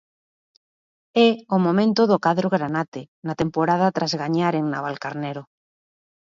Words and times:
É 1.25 1.27
o 1.55 1.57
momento 1.65 2.01
do 2.11 2.21
cadro 2.25 2.47
granate 2.55 3.01
na 3.27 3.33
temporada 3.41 3.93
tras 3.95 4.13
gañar 4.21 4.53
en 4.59 4.65
Navalcarnero. 4.73 5.43